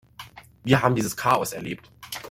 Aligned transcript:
Wir 0.63 0.81
haben 0.81 0.95
dieses 0.95 1.15
Chaos 1.15 1.53
erlebt. 1.53 1.91